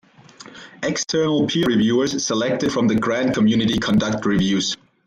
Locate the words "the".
2.87-2.95